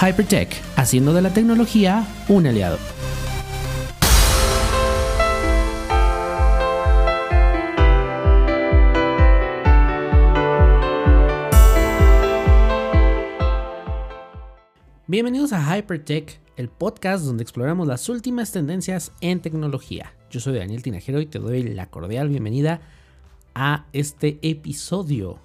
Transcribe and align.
Hypertech, 0.00 0.62
haciendo 0.76 1.12
de 1.12 1.22
la 1.22 1.34
tecnología 1.34 2.06
un 2.28 2.46
aliado. 2.46 2.78
Bienvenidos 15.08 15.52
a 15.52 15.76
Hypertech, 15.76 16.38
el 16.56 16.68
podcast 16.68 17.24
donde 17.24 17.42
exploramos 17.42 17.88
las 17.88 18.08
últimas 18.08 18.52
tendencias 18.52 19.10
en 19.20 19.40
tecnología. 19.40 20.14
Yo 20.30 20.38
soy 20.38 20.58
Daniel 20.58 20.84
Tinajero 20.84 21.20
y 21.20 21.26
te 21.26 21.40
doy 21.40 21.64
la 21.64 21.90
cordial 21.90 22.28
bienvenida 22.28 22.80
a 23.52 23.86
este 23.92 24.38
episodio. 24.42 25.40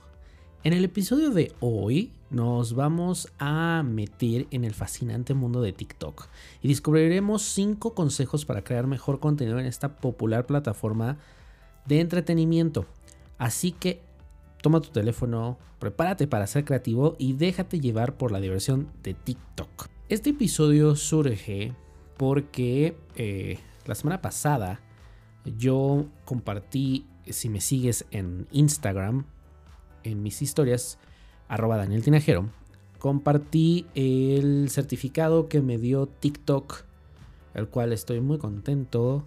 En 0.63 0.73
el 0.73 0.85
episodio 0.85 1.31
de 1.31 1.53
hoy 1.59 2.11
nos 2.33 2.73
vamos 2.73 3.31
a 3.37 3.83
meter 3.85 4.47
en 4.49 4.65
el 4.65 4.73
fascinante 4.73 5.35
mundo 5.35 5.61
de 5.61 5.71
TikTok 5.71 6.27
y 6.63 6.67
descubriremos 6.67 7.43
5 7.43 7.93
consejos 7.93 8.43
para 8.43 8.63
crear 8.63 8.87
mejor 8.87 9.19
contenido 9.19 9.59
en 9.59 9.67
esta 9.67 9.97
popular 9.97 10.47
plataforma 10.47 11.17
de 11.85 11.99
entretenimiento. 11.99 12.87
Así 13.37 13.71
que 13.71 14.01
toma 14.63 14.81
tu 14.81 14.89
teléfono, 14.89 15.59
prepárate 15.77 16.25
para 16.27 16.47
ser 16.47 16.65
creativo 16.65 17.15
y 17.19 17.33
déjate 17.33 17.79
llevar 17.79 18.17
por 18.17 18.31
la 18.31 18.39
diversión 18.39 18.89
de 19.03 19.13
TikTok. 19.13 19.87
Este 20.09 20.31
episodio 20.31 20.95
surge 20.95 21.73
porque 22.17 22.97
eh, 23.15 23.59
la 23.85 23.93
semana 23.93 24.21
pasada 24.21 24.81
yo 25.57 26.07
compartí, 26.25 27.05
si 27.29 27.47
me 27.49 27.61
sigues 27.61 28.05
en 28.09 28.47
Instagram, 28.51 29.25
en 30.03 30.23
mis 30.23 30.41
historias, 30.41 30.97
arroba 31.47 31.77
Daniel 31.77 32.03
Tinajero, 32.03 32.49
compartí 32.99 33.85
el 33.95 34.69
certificado 34.69 35.49
que 35.49 35.61
me 35.61 35.77
dio 35.77 36.07
TikTok, 36.07 36.83
el 37.53 37.67
cual 37.67 37.93
estoy 37.93 38.21
muy 38.21 38.37
contento. 38.37 39.23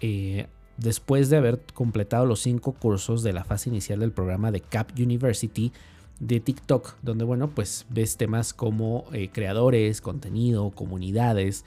Eh, 0.00 0.46
después 0.76 1.28
de 1.28 1.36
haber 1.36 1.60
completado 1.74 2.26
los 2.26 2.40
cinco 2.40 2.72
cursos 2.72 3.22
de 3.22 3.32
la 3.32 3.44
fase 3.44 3.68
inicial 3.68 4.00
del 4.00 4.12
programa 4.12 4.50
de 4.50 4.60
Cap 4.60 4.90
University 4.98 5.72
de 6.20 6.40
TikTok, 6.40 6.94
donde 7.02 7.24
bueno, 7.24 7.48
pues 7.48 7.86
ves 7.88 8.16
temas 8.16 8.52
como 8.52 9.06
eh, 9.12 9.30
creadores, 9.32 10.00
contenido, 10.00 10.70
comunidades 10.70 11.64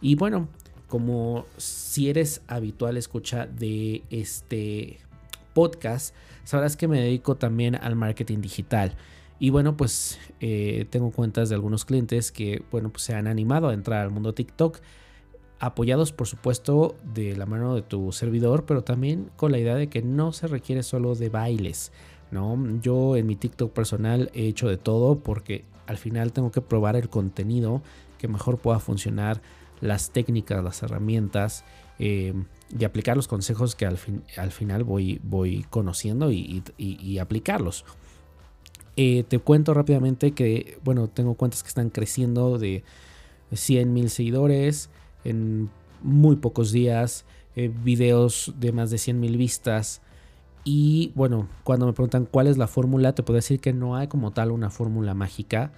y 0.00 0.16
bueno, 0.16 0.48
como 0.88 1.46
si 1.56 2.10
eres 2.10 2.42
habitual 2.48 2.96
escucha 2.96 3.46
de 3.46 4.02
este 4.10 4.98
podcast, 5.52 6.14
sabrás 6.44 6.76
que 6.76 6.88
me 6.88 7.00
dedico 7.00 7.36
también 7.36 7.74
al 7.74 7.96
marketing 7.96 8.40
digital. 8.40 8.96
Y 9.38 9.50
bueno, 9.50 9.76
pues 9.76 10.20
eh, 10.40 10.86
tengo 10.90 11.10
cuentas 11.10 11.48
de 11.48 11.56
algunos 11.56 11.84
clientes 11.84 12.30
que, 12.30 12.62
bueno, 12.70 12.90
pues 12.90 13.02
se 13.02 13.14
han 13.14 13.26
animado 13.26 13.68
a 13.68 13.74
entrar 13.74 14.02
al 14.02 14.10
mundo 14.10 14.34
TikTok 14.34 14.78
apoyados 15.58 16.12
por 16.12 16.26
supuesto 16.26 16.96
de 17.14 17.36
la 17.36 17.46
mano 17.46 17.76
de 17.76 17.82
tu 17.82 18.10
servidor, 18.10 18.66
pero 18.66 18.82
también 18.82 19.30
con 19.36 19.52
la 19.52 19.58
idea 19.58 19.76
de 19.76 19.88
que 19.88 20.02
no 20.02 20.32
se 20.32 20.48
requiere 20.48 20.82
solo 20.82 21.14
de 21.14 21.28
bailes, 21.28 21.92
¿no? 22.32 22.58
Yo 22.80 23.16
en 23.16 23.26
mi 23.26 23.36
TikTok 23.36 23.72
personal 23.72 24.30
he 24.34 24.48
hecho 24.48 24.68
de 24.68 24.76
todo 24.76 25.20
porque 25.20 25.64
al 25.86 25.98
final 25.98 26.32
tengo 26.32 26.50
que 26.50 26.62
probar 26.62 26.96
el 26.96 27.08
contenido 27.08 27.80
que 28.18 28.26
mejor 28.26 28.58
pueda 28.58 28.80
funcionar, 28.80 29.40
las 29.80 30.10
técnicas, 30.10 30.64
las 30.64 30.82
herramientas 30.82 31.64
eh, 32.04 32.34
y 32.76 32.84
aplicar 32.84 33.14
los 33.14 33.28
consejos 33.28 33.76
que 33.76 33.86
al, 33.86 33.96
fin, 33.96 34.24
al 34.36 34.50
final 34.50 34.82
voy, 34.82 35.20
voy 35.22 35.64
conociendo 35.70 36.32
y, 36.32 36.64
aplicarlos. 37.20 37.84
Eh, 38.96 39.22
te 39.28 39.38
cuento 39.38 39.72
rápidamente 39.72 40.32
que, 40.32 40.78
bueno, 40.82 41.06
tengo 41.06 41.34
cuentas 41.34 41.62
que 41.62 41.68
están 41.68 41.90
creciendo 41.90 42.58
de 42.58 42.82
100 43.52 43.92
mil 43.92 44.10
seguidores, 44.10 44.90
en 45.22 45.70
muy 46.02 46.34
pocos 46.34 46.72
días, 46.72 47.24
eh, 47.54 47.70
videos 47.84 48.52
de 48.58 48.72
más 48.72 48.90
de 48.90 48.98
100 48.98 49.20
mil 49.20 49.36
vistas. 49.36 50.00
Y 50.64 51.12
bueno, 51.14 51.48
cuando 51.62 51.86
me 51.86 51.92
preguntan 51.92 52.26
cuál 52.26 52.48
es 52.48 52.58
la 52.58 52.66
fórmula, 52.66 53.14
te 53.14 53.22
puedo 53.22 53.36
decir 53.36 53.60
que 53.60 53.72
no 53.72 53.94
hay 53.94 54.08
como 54.08 54.32
tal 54.32 54.50
una 54.50 54.70
fórmula 54.70 55.14
mágica. 55.14 55.70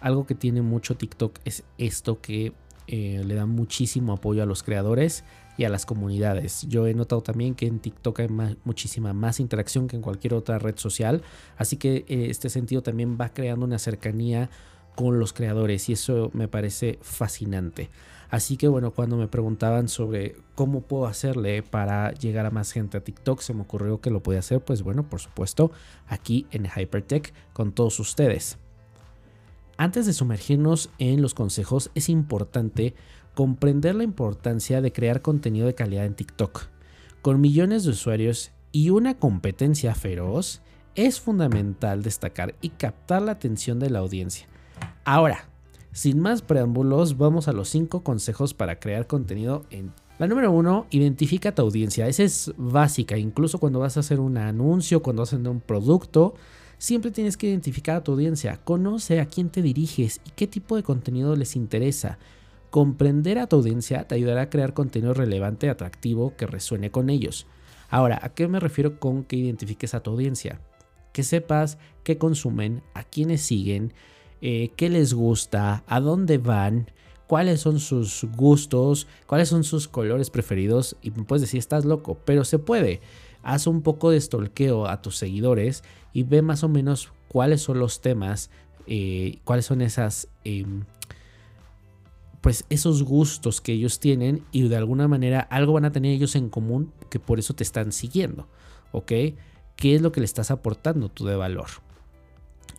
Algo 0.00 0.24
que 0.24 0.34
tiene 0.34 0.62
mucho 0.62 0.96
TikTok 0.96 1.38
es 1.44 1.64
esto 1.76 2.22
que 2.22 2.54
eh, 2.86 3.22
le 3.26 3.34
da 3.34 3.44
muchísimo 3.44 4.14
apoyo 4.14 4.42
a 4.42 4.46
los 4.46 4.62
creadores 4.62 5.22
y 5.56 5.64
a 5.64 5.68
las 5.68 5.86
comunidades. 5.86 6.66
Yo 6.68 6.86
he 6.86 6.94
notado 6.94 7.22
también 7.22 7.54
que 7.54 7.66
en 7.66 7.78
TikTok 7.78 8.20
hay 8.20 8.28
muchísima 8.64 9.12
más 9.12 9.40
interacción 9.40 9.88
que 9.88 9.96
en 9.96 10.02
cualquier 10.02 10.34
otra 10.34 10.58
red 10.58 10.76
social. 10.76 11.22
Así 11.56 11.76
que 11.76 12.04
eh, 12.08 12.28
este 12.30 12.50
sentido 12.50 12.82
también 12.82 13.16
va 13.20 13.30
creando 13.30 13.64
una 13.64 13.78
cercanía 13.78 14.50
con 14.94 15.18
los 15.18 15.32
creadores 15.32 15.88
y 15.88 15.92
eso 15.92 16.30
me 16.32 16.48
parece 16.48 16.98
fascinante. 17.02 17.90
Así 18.28 18.56
que 18.56 18.66
bueno, 18.66 18.90
cuando 18.90 19.16
me 19.16 19.28
preguntaban 19.28 19.88
sobre 19.88 20.36
cómo 20.54 20.80
puedo 20.80 21.06
hacerle 21.06 21.62
para 21.62 22.12
llegar 22.12 22.46
a 22.46 22.50
más 22.50 22.72
gente 22.72 22.96
a 22.96 23.04
TikTok, 23.04 23.40
se 23.40 23.54
me 23.54 23.62
ocurrió 23.62 24.00
que 24.00 24.10
lo 24.10 24.22
podía 24.22 24.40
hacer, 24.40 24.60
pues 24.60 24.82
bueno, 24.82 25.08
por 25.08 25.20
supuesto, 25.20 25.70
aquí 26.08 26.46
en 26.50 26.66
Hypertech 26.66 27.32
con 27.52 27.72
todos 27.72 28.00
ustedes. 28.00 28.58
Antes 29.78 30.06
de 30.06 30.14
sumergirnos 30.14 30.90
en 30.98 31.20
los 31.22 31.34
consejos, 31.34 31.90
es 31.94 32.08
importante 32.08 32.94
comprender 33.36 33.94
la 33.94 34.02
importancia 34.02 34.80
de 34.80 34.92
crear 34.92 35.20
contenido 35.20 35.66
de 35.66 35.74
calidad 35.74 36.06
en 36.06 36.14
TikTok. 36.14 36.68
Con 37.20 37.38
millones 37.42 37.84
de 37.84 37.90
usuarios 37.90 38.50
y 38.72 38.88
una 38.88 39.18
competencia 39.18 39.94
feroz, 39.94 40.62
es 40.94 41.20
fundamental 41.20 42.02
destacar 42.02 42.54
y 42.62 42.70
captar 42.70 43.20
la 43.20 43.32
atención 43.32 43.78
de 43.78 43.90
la 43.90 43.98
audiencia. 43.98 44.46
Ahora, 45.04 45.50
sin 45.92 46.18
más 46.18 46.40
preámbulos, 46.40 47.18
vamos 47.18 47.46
a 47.46 47.52
los 47.52 47.68
5 47.68 48.02
consejos 48.02 48.54
para 48.54 48.80
crear 48.80 49.06
contenido 49.06 49.66
en... 49.68 49.92
La 50.18 50.26
número 50.26 50.50
1, 50.50 50.86
identifica 50.88 51.54
tu 51.54 51.60
audiencia. 51.60 52.08
Esa 52.08 52.22
es 52.22 52.54
básica, 52.56 53.18
incluso 53.18 53.58
cuando 53.58 53.80
vas 53.80 53.98
a 53.98 54.00
hacer 54.00 54.18
un 54.18 54.38
anuncio, 54.38 55.02
cuando 55.02 55.20
vas 55.20 55.34
a 55.34 55.36
vender 55.36 55.52
un 55.52 55.60
producto, 55.60 56.32
siempre 56.78 57.10
tienes 57.10 57.36
que 57.36 57.48
identificar 57.48 57.96
a 57.96 58.02
tu 58.02 58.12
audiencia. 58.12 58.56
Conoce 58.64 59.20
a 59.20 59.26
quién 59.26 59.50
te 59.50 59.60
diriges 59.60 60.22
y 60.24 60.30
qué 60.30 60.46
tipo 60.46 60.74
de 60.74 60.82
contenido 60.82 61.36
les 61.36 61.54
interesa. 61.54 62.18
Comprender 62.76 63.38
a 63.38 63.46
tu 63.46 63.56
audiencia 63.56 64.06
te 64.06 64.16
ayudará 64.16 64.42
a 64.42 64.50
crear 64.50 64.74
contenido 64.74 65.14
relevante, 65.14 65.70
atractivo, 65.70 66.36
que 66.36 66.46
resuene 66.46 66.90
con 66.90 67.08
ellos. 67.08 67.46
Ahora, 67.88 68.18
¿a 68.20 68.34
qué 68.34 68.48
me 68.48 68.60
refiero 68.60 69.00
con 69.00 69.24
que 69.24 69.36
identifiques 69.36 69.94
a 69.94 70.00
tu 70.00 70.10
audiencia? 70.10 70.60
Que 71.14 71.22
sepas 71.22 71.78
qué 72.04 72.18
consumen, 72.18 72.82
a 72.92 73.02
quiénes 73.02 73.40
siguen, 73.40 73.94
eh, 74.42 74.72
qué 74.76 74.90
les 74.90 75.14
gusta, 75.14 75.84
a 75.86 76.00
dónde 76.00 76.36
van, 76.36 76.90
cuáles 77.26 77.62
son 77.62 77.80
sus 77.80 78.26
gustos, 78.36 79.06
cuáles 79.26 79.48
son 79.48 79.64
sus 79.64 79.88
colores 79.88 80.28
preferidos. 80.28 80.98
Y 81.00 81.12
me 81.12 81.24
puedes 81.24 81.40
decir, 81.40 81.60
estás 81.60 81.86
loco, 81.86 82.18
pero 82.26 82.44
se 82.44 82.58
puede. 82.58 83.00
Haz 83.42 83.66
un 83.66 83.80
poco 83.80 84.10
de 84.10 84.20
stalkeo 84.20 84.86
a 84.86 85.00
tus 85.00 85.16
seguidores 85.16 85.82
y 86.12 86.24
ve 86.24 86.42
más 86.42 86.62
o 86.62 86.68
menos 86.68 87.10
cuáles 87.28 87.62
son 87.62 87.78
los 87.78 88.02
temas, 88.02 88.50
eh, 88.86 89.38
cuáles 89.44 89.64
son 89.64 89.80
esas... 89.80 90.28
Em, 90.44 90.84
pues 92.46 92.64
esos 92.70 93.02
gustos 93.02 93.60
que 93.60 93.72
ellos 93.72 93.98
tienen 93.98 94.44
y 94.52 94.68
de 94.68 94.76
alguna 94.76 95.08
manera 95.08 95.40
algo 95.40 95.72
van 95.72 95.84
a 95.84 95.90
tener 95.90 96.12
ellos 96.12 96.36
en 96.36 96.48
común 96.48 96.92
que 97.10 97.18
por 97.18 97.40
eso 97.40 97.54
te 97.56 97.64
están 97.64 97.90
siguiendo, 97.90 98.46
¿ok? 98.92 99.12
¿Qué 99.74 99.96
es 99.96 100.00
lo 100.00 100.12
que 100.12 100.20
le 100.20 100.26
estás 100.26 100.52
aportando 100.52 101.08
tú 101.08 101.26
de 101.26 101.34
valor? 101.34 101.66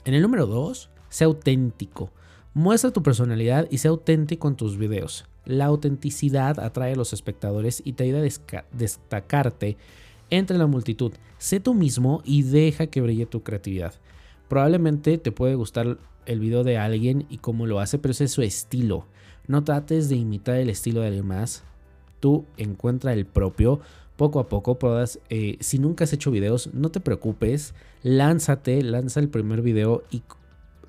En 0.05 0.13
el 0.13 0.21
número 0.21 0.45
2, 0.45 0.89
Sé 1.09 1.25
auténtico. 1.25 2.13
Muestra 2.53 2.91
tu 2.91 3.03
personalidad 3.03 3.67
y 3.69 3.79
sé 3.79 3.89
auténtico 3.89 4.47
en 4.47 4.55
tus 4.55 4.77
videos. 4.77 5.25
La 5.43 5.65
autenticidad 5.65 6.61
atrae 6.61 6.93
a 6.93 6.95
los 6.95 7.11
espectadores 7.11 7.81
y 7.83 7.91
te 7.91 8.05
ayuda 8.05 8.19
a 8.19 8.65
destacarte 8.71 9.75
entre 10.29 10.57
la 10.57 10.67
multitud. 10.67 11.11
Sé 11.39 11.59
tú 11.59 11.73
mismo 11.73 12.21
y 12.23 12.43
deja 12.43 12.87
que 12.87 13.01
brille 13.01 13.25
tu 13.25 13.43
creatividad. 13.43 13.95
Probablemente 14.47 15.17
te 15.17 15.33
puede 15.33 15.55
gustar 15.55 15.97
el 16.25 16.39
video 16.39 16.63
de 16.63 16.77
alguien 16.77 17.25
y 17.29 17.39
cómo 17.39 17.65
lo 17.65 17.81
hace, 17.81 17.97
pero 17.99 18.13
ese 18.13 18.23
es 18.23 18.31
su 18.31 18.41
estilo. 18.43 19.07
No 19.47 19.63
trates 19.63 20.09
de 20.09 20.15
imitar 20.15 20.57
el 20.57 20.69
estilo 20.69 21.01
de 21.01 21.07
alguien 21.07 21.27
más. 21.27 21.63
Tú 22.19 22.45
encuentra 22.57 23.13
el 23.13 23.25
propio. 23.25 23.79
Poco 24.15 24.39
a 24.39 24.49
poco 24.49 24.79
puedas, 24.79 25.19
eh, 25.29 25.57
si 25.59 25.77
nunca 25.77 26.03
has 26.03 26.13
hecho 26.13 26.31
videos, 26.31 26.73
no 26.73 26.89
te 26.89 26.99
preocupes, 26.99 27.75
lánzate, 28.01 28.81
lanza 28.81 29.19
el 29.19 29.29
primer 29.29 29.61
video 29.61 30.03
y 30.09 30.23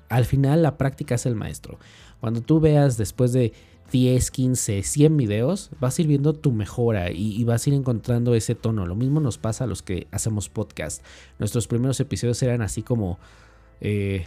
al 0.09 0.25
final 0.25 0.63
la 0.63 0.77
práctica 0.77 1.15
es 1.15 1.27
el 1.27 1.35
maestro. 1.35 1.77
Cuando 2.19 2.41
tú 2.41 2.59
veas 2.59 2.97
después 2.97 3.31
de 3.31 3.53
10, 3.91 4.31
15, 4.31 4.83
100 4.83 5.17
videos, 5.17 5.69
vas 5.79 5.97
a 5.97 6.01
ir 6.01 6.07
viendo 6.07 6.33
tu 6.33 6.51
mejora 6.51 7.11
y, 7.11 7.43
vas 7.43 7.65
a 7.65 7.69
ir 7.69 7.75
encontrando 7.75 8.35
ese 8.35 8.55
tono. 8.55 8.85
Lo 8.85 8.95
mismo 8.95 9.19
nos 9.19 9.37
pasa 9.37 9.63
a 9.63 9.67
los 9.67 9.81
que 9.81 10.07
hacemos 10.11 10.49
podcast. 10.49 11.03
Nuestros 11.37 11.67
primeros 11.67 11.99
episodios 11.99 12.41
eran 12.43 12.61
así 12.61 12.81
como... 12.81 13.19
Eh, 13.81 14.25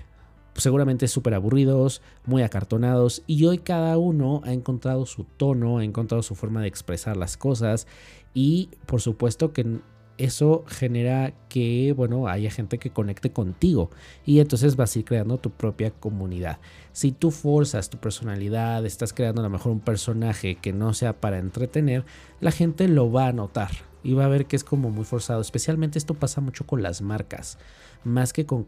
seguramente 0.55 1.09
súper 1.09 1.35
aburridos, 1.35 2.03
muy 2.27 2.43
acartonados 2.43 3.23
y 3.27 3.45
hoy 3.47 3.59
cada 3.59 3.99
uno 3.99 4.43
ha 4.45 4.53
encontrado 4.53 5.07
su 5.07 5.25
tono, 5.25 5.79
ha 5.79 5.85
encontrado 5.85 6.23
su 6.23 6.35
forma 6.35 6.61
de 6.61 6.69
expresar 6.69 7.17
las 7.17 7.37
cosas 7.37 7.87
y 8.35 8.71
por 8.87 9.01
supuesto 9.01 9.53
que 9.53 9.81
eso 10.19 10.65
genera 10.69 11.33
que, 11.49 11.95
bueno, 11.97 12.29
haya 12.29 12.51
gente 12.51 12.79
que 12.79 12.91
conecte 12.91 13.33
contigo 13.33 13.91
y 14.25 14.41
entonces 14.41 14.77
vas 14.77 14.95
a 14.95 14.99
ir 14.99 15.05
creando 15.05 15.39
tu 15.39 15.51
propia 15.51 15.91
comunidad. 15.91 16.59
Si 16.93 17.13
tú 17.13 17.31
forzas 17.31 17.91
tu 17.91 17.99
personalidad, 17.99 18.85
estás 18.85 19.13
creando 19.13 19.41
a 19.41 19.45
lo 19.45 19.51
mejor 19.51 19.73
un 19.73 19.81
personaje 19.81 20.57
que 20.57 20.73
no 20.73 20.93
sea 20.95 21.21
para 21.21 21.39
entretener, 21.39 22.05
la 22.41 22.53
gente 22.53 22.89
lo 22.89 23.11
va 23.11 23.29
a 23.29 23.33
notar 23.33 23.71
y 24.03 24.15
va 24.15 24.25
a 24.25 24.29
ver 24.29 24.47
que 24.47 24.57
es 24.57 24.65
como 24.65 24.91
muy 24.91 25.05
forzado. 25.05 25.41
Especialmente 25.41 25.99
esto 25.99 26.15
pasa 26.15 26.41
mucho 26.41 26.67
con 26.67 26.83
las 26.83 27.03
marcas, 27.03 27.59
más 28.05 28.33
que 28.33 28.47
con, 28.47 28.67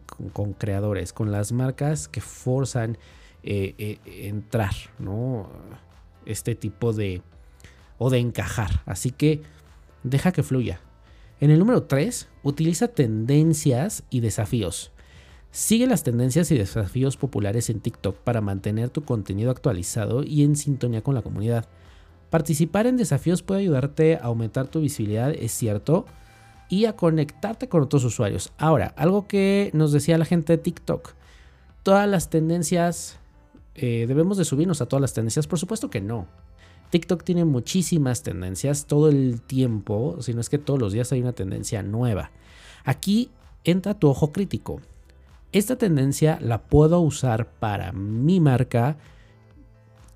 creadores, 0.57 1.13
con 1.13 1.31
las 1.31 1.51
marcas 1.51 2.07
que 2.07 2.21
forzan 2.21 2.97
eh, 3.43 3.75
eh, 3.77 4.27
entrar, 4.27 4.73
¿no? 4.99 5.49
Este 6.25 6.55
tipo 6.55 6.93
de... 6.93 7.21
o 7.97 8.09
de 8.09 8.19
encajar. 8.19 8.81
Así 8.85 9.11
que 9.11 9.41
deja 10.03 10.31
que 10.31 10.43
fluya. 10.43 10.79
En 11.41 11.51
el 11.51 11.59
número 11.59 11.83
3, 11.83 12.27
utiliza 12.43 12.87
tendencias 12.87 14.03
y 14.09 14.21
desafíos. 14.21 14.91
Sigue 15.51 15.87
las 15.87 16.03
tendencias 16.03 16.51
y 16.51 16.57
desafíos 16.57 17.17
populares 17.17 17.69
en 17.69 17.79
TikTok 17.79 18.17
para 18.17 18.41
mantener 18.41 18.89
tu 18.89 19.03
contenido 19.03 19.51
actualizado 19.51 20.23
y 20.23 20.43
en 20.43 20.55
sintonía 20.55 21.01
con 21.01 21.15
la 21.15 21.21
comunidad. 21.21 21.67
Participar 22.35 22.85
en 22.85 22.97
desafíos 22.97 23.43
puede 23.43 23.61
ayudarte 23.61 24.17
a 24.17 24.25
aumentar 24.25 24.67
tu 24.67 24.81
visibilidad, 24.81 25.31
es 25.31 25.53
cierto, 25.53 26.05
y 26.67 26.83
a 26.83 26.93
conectarte 26.93 27.69
con 27.69 27.81
otros 27.81 28.03
usuarios. 28.03 28.51
Ahora, 28.57 28.93
algo 28.97 29.25
que 29.25 29.71
nos 29.73 29.93
decía 29.93 30.17
la 30.17 30.25
gente 30.25 30.51
de 30.51 30.61
TikTok, 30.61 31.13
todas 31.81 32.09
las 32.09 32.29
tendencias, 32.29 33.19
eh, 33.75 34.03
debemos 34.05 34.35
de 34.35 34.43
subirnos 34.43 34.81
a 34.81 34.85
todas 34.85 34.99
las 34.99 35.13
tendencias, 35.13 35.47
por 35.47 35.59
supuesto 35.59 35.89
que 35.89 36.01
no. 36.01 36.27
TikTok 36.89 37.23
tiene 37.23 37.45
muchísimas 37.45 38.21
tendencias 38.21 38.85
todo 38.85 39.07
el 39.07 39.39
tiempo, 39.39 40.17
si 40.19 40.33
no 40.33 40.41
es 40.41 40.49
que 40.49 40.57
todos 40.57 40.77
los 40.77 40.91
días 40.91 41.13
hay 41.13 41.21
una 41.21 41.31
tendencia 41.31 41.83
nueva. 41.83 42.31
Aquí 42.83 43.29
entra 43.63 43.97
tu 43.97 44.09
ojo 44.09 44.33
crítico. 44.33 44.81
Esta 45.53 45.77
tendencia 45.77 46.37
la 46.41 46.63
puedo 46.63 46.99
usar 46.99 47.47
para 47.47 47.93
mi 47.93 48.41
marca, 48.41 48.97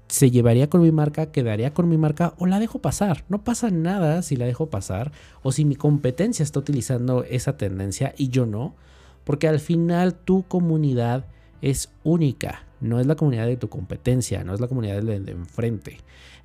se 0.09 0.31
llevaría 0.31 0.69
con 0.69 0.81
mi 0.81 0.91
marca, 0.91 1.31
quedaría 1.31 1.73
con 1.73 1.88
mi 1.88 1.97
marca 1.97 2.33
o 2.38 2.47
la 2.47 2.59
dejo 2.59 2.79
pasar. 2.79 3.23
No 3.29 3.44
pasa 3.44 3.69
nada 3.69 4.23
si 4.23 4.35
la 4.35 4.45
dejo 4.45 4.69
pasar 4.69 5.11
o 5.44 5.51
si 5.51 5.65
mi 5.65 5.75
competencia 5.75 6.44
está 6.44 6.59
utilizando 6.59 7.23
esa 7.23 7.57
tendencia 7.57 8.13
y 8.17 8.29
yo 8.29 8.47
no, 8.47 8.75
porque 9.23 9.47
al 9.47 9.59
final 9.59 10.15
tu 10.15 10.44
comunidad 10.47 11.27
es 11.61 11.91
única, 12.03 12.63
no 12.81 13.00
es 13.00 13.06
la 13.06 13.15
comunidad 13.15 13.45
de 13.45 13.57
tu 13.57 13.69
competencia, 13.69 14.44
no 14.44 14.56
es 14.56 14.59
la 14.59 14.67
comunidad 14.67 15.01
de, 15.03 15.31
enfrente. 15.31 15.97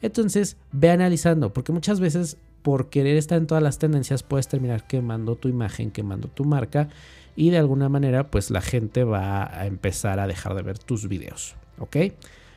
Entonces, 0.02 0.58
ve 0.70 0.90
analizando, 0.90 1.54
porque 1.54 1.72
muchas 1.72 2.00
veces 2.00 2.36
por 2.60 2.90
querer 2.90 3.16
estar 3.16 3.38
en 3.38 3.46
todas 3.46 3.62
las 3.62 3.78
tendencias 3.78 4.22
puedes 4.22 4.48
terminar 4.48 4.86
quemando 4.86 5.36
tu 5.36 5.48
imagen, 5.48 5.90
quemando 5.90 6.28
tu 6.28 6.44
marca 6.44 6.88
y 7.34 7.50
de 7.50 7.58
alguna 7.58 7.88
manera 7.88 8.30
pues 8.30 8.50
la 8.50 8.60
gente 8.60 9.04
va 9.04 9.44
a 9.44 9.66
empezar 9.66 10.20
a 10.20 10.26
dejar 10.26 10.54
de 10.54 10.62
ver 10.62 10.78
tus 10.78 11.08
videos, 11.08 11.56
¿ok? 11.78 11.96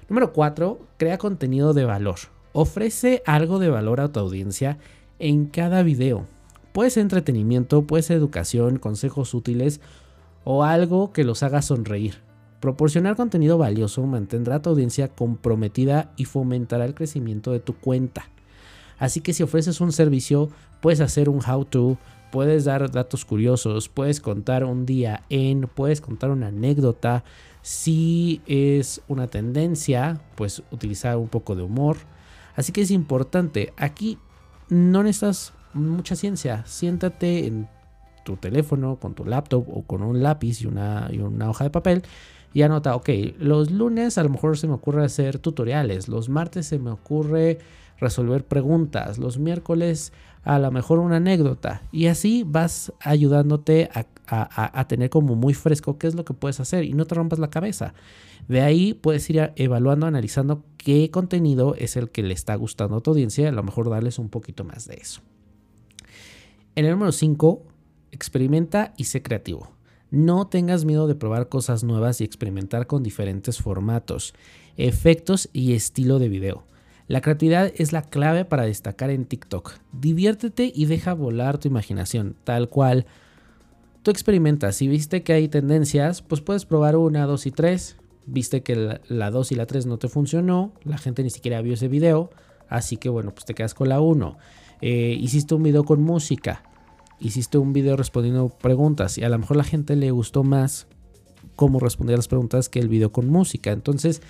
Número 0.09 0.31
4, 0.31 0.79
crea 0.97 1.17
contenido 1.17 1.73
de 1.73 1.83
valor. 1.83 2.15
Ofrece 2.53 3.21
algo 3.25 3.59
de 3.59 3.69
valor 3.69 3.99
a 3.99 4.07
tu 4.07 4.21
audiencia 4.21 4.77
en 5.19 5.47
cada 5.47 5.83
video. 5.83 6.25
Puede 6.71 6.91
ser 6.91 7.01
entretenimiento, 7.01 7.85
puede 7.85 8.03
ser 8.03 8.15
educación, 8.15 8.79
consejos 8.79 9.33
útiles 9.33 9.81
o 10.45 10.63
algo 10.63 11.11
que 11.11 11.25
los 11.25 11.43
haga 11.43 11.61
sonreír. 11.61 12.19
Proporcionar 12.61 13.17
contenido 13.17 13.57
valioso 13.57 14.01
mantendrá 14.03 14.55
a 14.55 14.61
tu 14.61 14.69
audiencia 14.69 15.09
comprometida 15.09 16.13
y 16.15 16.23
fomentará 16.23 16.85
el 16.85 16.95
crecimiento 16.95 17.51
de 17.51 17.59
tu 17.59 17.75
cuenta. 17.75 18.29
Así 18.99 19.19
que 19.19 19.33
si 19.33 19.43
ofreces 19.43 19.81
un 19.81 19.91
servicio, 19.91 20.49
puedes 20.81 21.01
hacer 21.01 21.27
un 21.27 21.41
how-to, 21.45 21.97
puedes 22.31 22.65
dar 22.65 22.89
datos 22.91 23.25
curiosos, 23.25 23.89
puedes 23.89 24.21
contar 24.21 24.63
un 24.63 24.85
día 24.85 25.23
en, 25.29 25.69
puedes 25.73 26.01
contar 26.01 26.31
una 26.31 26.47
anécdota. 26.47 27.23
Si 27.67 28.41
es 28.45 29.01
una 29.09 29.27
tendencia, 29.27 30.21
pues 30.35 30.63
utilizar 30.71 31.17
un 31.17 31.27
poco 31.27 31.53
de 31.53 31.63
humor. 31.63 31.97
Así 32.55 32.71
que 32.71 32.79
es 32.79 32.91
importante. 32.91 33.73
Aquí 33.75 34.17
no 34.69 35.03
necesitas 35.03 35.51
mucha 35.73 36.15
ciencia. 36.15 36.65
Siéntate 36.65 37.45
en 37.45 37.67
tu 38.23 38.37
teléfono, 38.37 38.95
con 39.01 39.15
tu 39.15 39.25
laptop 39.25 39.67
o 39.67 39.81
con 39.81 40.01
un 40.01 40.23
lápiz 40.23 40.61
y 40.61 40.65
una, 40.65 41.09
y 41.11 41.19
una 41.19 41.49
hoja 41.49 41.65
de 41.65 41.69
papel 41.69 42.03
y 42.53 42.61
anota, 42.61 42.95
ok, 42.95 43.09
los 43.37 43.69
lunes 43.69 44.17
a 44.17 44.23
lo 44.23 44.29
mejor 44.29 44.57
se 44.57 44.67
me 44.67 44.73
ocurre 44.73 45.03
hacer 45.03 45.37
tutoriales, 45.37 46.07
los 46.07 46.29
martes 46.29 46.67
se 46.67 46.79
me 46.79 46.91
ocurre 46.91 47.59
resolver 47.99 48.45
preguntas, 48.45 49.17
los 49.17 49.37
miércoles 49.37 50.13
a 50.43 50.59
lo 50.59 50.71
mejor 50.71 50.99
una 50.99 51.17
anécdota 51.17 51.81
y 51.91 52.07
así 52.07 52.43
vas 52.47 52.93
ayudándote 53.01 53.89
a, 53.93 54.05
tener 54.87 55.09
como 55.09 55.35
muy 55.35 55.53
fresco 55.53 55.97
qué 55.97 56.07
es 56.07 56.15
lo 56.15 56.25
que 56.25 56.33
puedes 56.33 56.59
hacer 56.59 56.83
y 56.83 56.93
no 56.93 57.05
te 57.05 57.15
rompas 57.15 57.39
la 57.39 57.49
cabeza. 57.49 57.93
De 58.47 58.61
ahí 58.61 58.93
puedes 58.93 59.29
ir 59.29 59.51
evaluando, 59.55 60.05
analizando 60.05 60.63
qué 60.77 61.11
contenido 61.11 61.75
es 61.75 61.97
el 61.97 62.09
que 62.09 62.23
le 62.23 62.33
está 62.33 62.55
gustando 62.55 62.97
a 62.97 63.01
tu 63.01 63.11
audiencia 63.11 63.45
y 63.45 63.47
a 63.47 63.51
lo 63.51 63.63
mejor 63.63 63.89
darles 63.89 64.19
un 64.19 64.29
poquito 64.29 64.63
más 64.63 64.87
de 64.87 64.95
eso. 64.95 65.21
En 66.75 66.85
el 66.85 66.91
número 66.91 67.11
5, 67.11 67.63
experimenta 68.11 68.93
y 68.97 69.05
sé 69.05 69.21
creativo. 69.21 69.71
No 70.11 70.47
tengas 70.47 70.85
miedo 70.85 71.07
de 71.07 71.15
probar 71.15 71.49
cosas 71.49 71.83
nuevas 71.83 72.21
y 72.21 72.23
experimentar 72.23 72.87
con 72.87 73.03
diferentes 73.03 73.57
formatos, 73.57 74.33
efectos 74.77 75.49
y 75.51 75.73
estilo 75.73 76.19
de 76.19 76.29
video. 76.29 76.63
La 77.07 77.21
creatividad 77.21 77.71
es 77.75 77.93
la 77.93 78.01
clave 78.01 78.43
para 78.43 78.63
destacar 78.63 79.09
en 79.09 79.25
TikTok. 79.25 79.73
Diviértete 79.93 80.71
y 80.73 80.85
deja 80.85 81.13
volar 81.13 81.57
tu 81.57 81.67
imaginación, 81.67 82.35
tal 82.43 82.67
cual. 82.67 83.05
Tú 84.03 84.11
experimentas, 84.11 84.75
si 84.75 84.87
viste 84.87 85.23
que 85.23 85.33
hay 85.33 85.47
tendencias, 85.47 86.21
pues 86.21 86.41
puedes 86.41 86.65
probar 86.65 86.97
una, 86.97 87.25
dos 87.25 87.45
y 87.45 87.51
tres. 87.51 87.97
Viste 88.29 88.61
que 88.61 88.99
la 89.07 89.31
2 89.31 89.53
y 89.53 89.55
la 89.55 89.67
3 89.67 89.85
no 89.85 89.99
te 89.99 90.09
funcionó, 90.09 90.73
la 90.83 90.97
gente 90.97 91.23
ni 91.23 91.29
siquiera 91.29 91.61
vio 91.61 91.75
ese 91.75 91.87
video, 91.87 92.29
así 92.67 92.97
que 92.97 93.07
bueno, 93.07 93.33
pues 93.33 93.45
te 93.45 93.53
quedas 93.53 93.73
con 93.73 93.87
la 93.87 94.01
1. 94.01 94.37
Eh, 94.81 95.17
hiciste 95.17 95.55
un 95.55 95.63
video 95.63 95.85
con 95.85 96.01
música, 96.01 96.61
hiciste 97.21 97.57
un 97.57 97.71
video 97.71 97.95
respondiendo 97.95 98.49
preguntas 98.49 99.17
y 99.17 99.23
a 99.23 99.29
lo 99.29 99.39
mejor 99.39 99.55
la 99.55 99.63
gente 99.63 99.95
le 99.95 100.11
gustó 100.11 100.43
más 100.43 100.87
cómo 101.55 101.79
responder 101.79 102.17
las 102.17 102.27
preguntas 102.27 102.67
que 102.67 102.79
el 102.79 102.89
video 102.89 103.13
con 103.13 103.29
música. 103.29 103.71
Entonces 103.71 104.21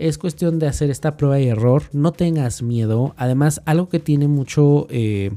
es 0.00 0.16
cuestión 0.16 0.58
de 0.58 0.66
hacer 0.66 0.88
esta 0.88 1.18
prueba 1.18 1.38
y 1.38 1.48
error. 1.48 1.82
No 1.92 2.12
tengas 2.12 2.62
miedo. 2.62 3.14
Además, 3.18 3.60
algo 3.66 3.90
que 3.90 4.00
tiene 4.00 4.28
mucho, 4.28 4.86
eh, 4.88 5.30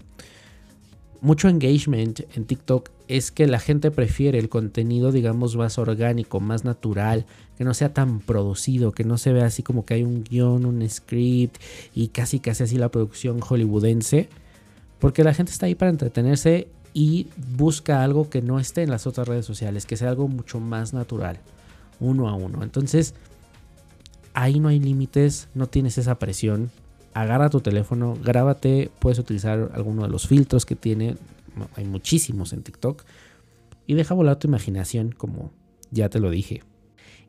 mucho 1.19 1.50
engagement 1.50 2.21
en 2.33 2.45
TikTok 2.45 2.89
es 3.10 3.31
que 3.31 3.45
la 3.45 3.60
gente 3.60 3.92
prefiere 3.92 4.39
el 4.39 4.48
contenido, 4.48 5.12
digamos, 5.12 5.57
más 5.57 5.77
orgánico, 5.77 6.39
más 6.39 6.63
natural, 6.63 7.25
que 7.57 7.65
no 7.65 7.74
sea 7.74 7.94
tan 7.94 8.21
producido, 8.21 8.94
que 8.94 9.04
no 9.04 9.18
se 9.18 9.33
vea 9.33 9.45
así 9.45 9.63
como 9.63 9.86
que 9.86 9.95
hay 9.95 10.04
un 10.04 10.24
guion, 10.24 10.65
un 10.65 10.89
script 10.89 11.58
y 11.93 12.08
casi 12.08 12.39
casi 12.39 12.63
así 12.63 12.77
la 12.77 12.89
producción 12.89 13.41
hollywoodense. 13.41 14.29
Porque 15.00 15.25
la 15.25 15.34
gente 15.34 15.51
está 15.51 15.65
ahí 15.65 15.75
para 15.75 15.91
entretenerse 15.91 16.70
y 16.93 17.27
busca 17.58 18.01
algo 18.01 18.29
que 18.29 18.41
no 18.41 18.62
esté 18.62 18.84
en 18.84 18.91
las 18.91 19.08
otras 19.08 19.27
redes 19.27 19.46
sociales, 19.46 19.86
que 19.86 19.98
sea 19.98 20.08
algo 20.08 20.29
mucho 20.29 20.62
más 20.62 20.93
natural, 20.93 21.39
uno 22.00 22.29
a 22.29 22.36
uno. 22.36 22.63
Entonces, 22.63 23.13
ahí 24.33 24.59
no 24.59 24.69
hay 24.69 24.79
límites, 24.79 25.49
no 25.53 25.67
tienes 25.67 25.97
esa 25.97 26.19
presión. 26.19 26.71
Agarra 27.13 27.49
tu 27.49 27.61
teléfono, 27.61 28.17
grábate, 28.23 28.91
puedes 28.99 29.19
utilizar 29.19 29.71
alguno 29.73 30.03
de 30.03 30.09
los 30.09 30.27
filtros 30.27 30.65
que 30.65 30.75
tiene, 30.75 31.15
hay 31.75 31.85
muchísimos 31.85 32.53
en 32.53 32.63
TikTok, 32.63 33.03
y 33.85 33.93
deja 33.93 34.15
volar 34.15 34.37
tu 34.37 34.47
imaginación, 34.47 35.11
como 35.11 35.51
ya 35.91 36.09
te 36.09 36.19
lo 36.19 36.29
dije. 36.29 36.63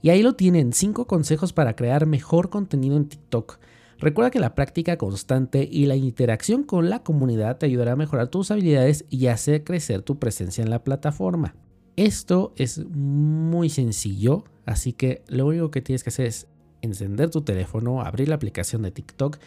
Y 0.00 0.10
ahí 0.10 0.22
lo 0.22 0.34
tienen, 0.34 0.72
5 0.72 1.06
consejos 1.06 1.52
para 1.52 1.76
crear 1.76 2.06
mejor 2.06 2.48
contenido 2.48 2.96
en 2.96 3.08
TikTok 3.08 3.58
Recuerda 3.98 4.30
que 4.30 4.40
la 4.40 4.54
práctica 4.54 4.98
constante 4.98 5.68
y 5.70 5.86
la 5.86 5.96
interacción 5.96 6.64
con 6.64 6.90
la 6.90 7.02
comunidad 7.02 7.58
te 7.58 7.66
ayudará 7.66 7.92
a 7.92 7.96
mejorar 7.96 8.28
tus 8.28 8.50
habilidades 8.50 9.04
y 9.08 9.28
hacer 9.28 9.64
crecer 9.64 10.02
tu 10.02 10.18
presencia 10.18 10.62
en 10.62 10.70
la 10.70 10.82
plataforma. 10.82 11.54
Esto 11.96 12.52
es 12.56 12.84
muy 12.86 13.70
sencillo, 13.70 14.44
así 14.66 14.92
que 14.92 15.22
lo 15.28 15.46
único 15.46 15.70
que 15.70 15.80
tienes 15.80 16.02
que 16.02 16.10
hacer 16.10 16.26
es 16.26 16.48
encender 16.84 17.30
tu 17.30 17.42
teléfono, 17.42 18.02
abrir 18.02 18.28
la 18.28 18.36
aplicación 18.36 18.82
de 18.82 18.90
TikTok, 18.90 19.38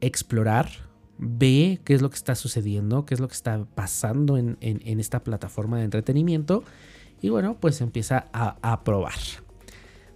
explorar, 0.00 0.68
ve 1.18 1.80
qué 1.84 1.94
es 1.94 2.02
lo 2.02 2.10
que 2.10 2.16
está 2.16 2.34
sucediendo, 2.34 3.04
qué 3.04 3.14
es 3.14 3.20
lo 3.20 3.28
que 3.28 3.34
está 3.34 3.64
pasando 3.74 4.36
en, 4.36 4.56
esta 4.60 5.24
plataforma 5.24 5.78
de 5.78 5.84
entretenimiento 5.84 6.64
y 7.20 7.30
bueno, 7.30 7.56
pues 7.58 7.80
empieza 7.80 8.26
a, 8.32 8.56
a 8.62 8.84
probar. 8.84 9.14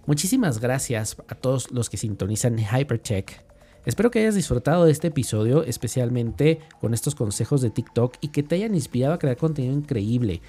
Muchísimas 0.05 0.59
gracias 0.59 1.17
a 1.27 1.35
todos 1.35 1.71
los 1.71 1.89
que 1.89 1.97
sintonizan 1.97 2.57
Hypercheck. 2.57 3.43
Espero 3.85 4.11
que 4.11 4.19
hayas 4.19 4.35
disfrutado 4.35 4.85
de 4.85 4.91
este 4.91 5.07
episodio, 5.07 5.63
especialmente 5.63 6.59
con 6.79 6.93
estos 6.93 7.15
consejos 7.15 7.61
de 7.61 7.69
TikTok 7.69 8.15
y 8.21 8.29
que 8.29 8.43
te 8.43 8.55
hayan 8.55 8.75
inspirado 8.75 9.13
a 9.13 9.19
crear 9.19 9.35
contenido 9.35 9.73
increíble. 9.73 10.41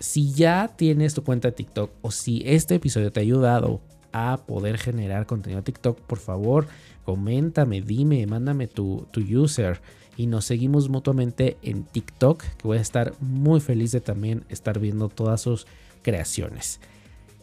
Si 0.00 0.32
ya 0.32 0.74
tienes 0.76 1.14
tu 1.14 1.22
cuenta 1.22 1.48
de 1.48 1.52
TikTok 1.52 1.90
o 2.02 2.10
si 2.10 2.42
este 2.44 2.76
episodio 2.76 3.12
te 3.12 3.20
ha 3.20 3.22
ayudado 3.22 3.80
a 4.12 4.38
poder 4.46 4.78
generar 4.78 5.26
contenido 5.26 5.62
TikTok, 5.62 6.00
por 6.00 6.18
favor, 6.18 6.66
coméntame, 7.04 7.80
dime, 7.80 8.26
mándame 8.26 8.66
tu, 8.66 9.06
tu 9.10 9.20
user 9.20 9.80
y 10.16 10.26
nos 10.26 10.44
seguimos 10.44 10.88
mutuamente 10.88 11.56
en 11.62 11.84
TikTok, 11.84 12.42
que 12.42 12.66
voy 12.66 12.78
a 12.78 12.82
estar 12.82 13.14
muy 13.20 13.60
feliz 13.60 13.92
de 13.92 14.00
también 14.00 14.44
estar 14.48 14.80
viendo 14.80 15.08
todas 15.08 15.40
sus 15.40 15.66
creaciones. 16.02 16.80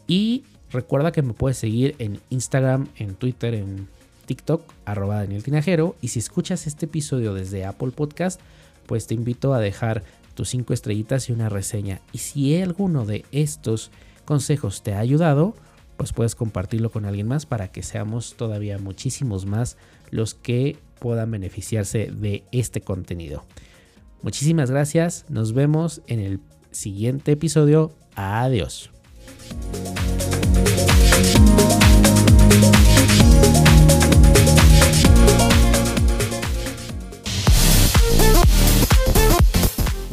Y 0.07 0.43
recuerda 0.71 1.13
que 1.13 1.21
me 1.21 1.33
puedes 1.33 1.57
seguir 1.57 1.95
en 1.99 2.19
Instagram, 2.29 2.87
en 2.97 3.15
Twitter, 3.15 3.53
en 3.53 3.87
TikTok, 4.25 4.61
arroba 4.83 5.15
Daniel 5.15 5.43
Tinajero. 5.43 5.95
Y 6.01 6.09
si 6.09 6.19
escuchas 6.19 6.67
este 6.67 6.85
episodio 6.85 7.33
desde 7.33 7.65
Apple 7.65 7.91
Podcast, 7.91 8.41
pues 8.87 9.07
te 9.07 9.13
invito 9.13 9.53
a 9.53 9.59
dejar 9.59 10.03
tus 10.33 10.49
cinco 10.49 10.73
estrellitas 10.73 11.29
y 11.29 11.31
una 11.31 11.47
reseña. 11.47 12.01
Y 12.11 12.17
si 12.17 12.61
alguno 12.61 13.05
de 13.05 13.23
estos 13.31 13.89
consejos 14.25 14.83
te 14.83 14.93
ha 14.93 14.99
ayudado, 14.99 15.55
pues 15.97 16.13
puedes 16.13 16.35
compartirlo 16.35 16.91
con 16.91 17.05
alguien 17.05 17.27
más 17.27 17.45
para 17.45 17.69
que 17.71 17.83
seamos 17.83 18.35
todavía 18.35 18.77
muchísimos 18.77 19.45
más 19.45 19.77
los 20.11 20.33
que 20.33 20.77
puedan 20.99 21.31
beneficiarse 21.31 22.11
de 22.11 22.43
este 22.51 22.81
contenido. 22.81 23.45
Muchísimas 24.21 24.71
gracias, 24.71 25.25
nos 25.29 25.53
vemos 25.53 26.01
en 26.07 26.19
el 26.19 26.39
siguiente 26.71 27.33
episodio. 27.33 27.93
Adiós. 28.15 28.89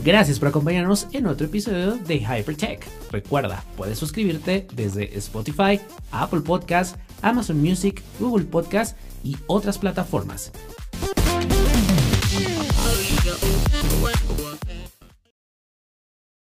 Gracias 0.05 0.41
por 0.41 0.49
acompañarnos 0.49 1.07
en 1.13 1.29
otro 1.29 1.47
episodio 1.47 1.97
de 1.97 2.17
Hypertech. 2.17 2.85
Recuerda, 3.13 3.63
puedes 3.77 3.99
suscribirte 3.99 4.67
desde 4.75 5.17
Spotify, 5.19 5.81
Apple 6.11 6.41
Podcast, 6.41 6.97
Amazon 7.23 7.61
Music, 7.61 8.03
Google 8.19 8.47
Podcast 8.47 8.97
y 9.23 9.37
otras 9.47 9.79
plataformas. 9.79 10.51